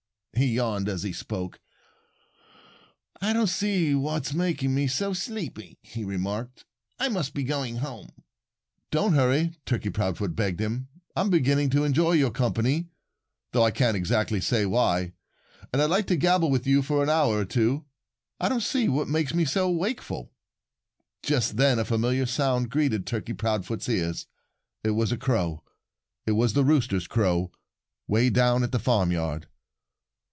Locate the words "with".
16.49-16.65